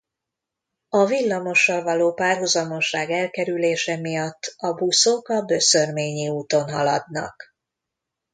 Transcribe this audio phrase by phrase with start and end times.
[0.89, 7.55] A villamossal való párhuzamosság elkerülése miatt a buszok a Böszörményi úton haladnak.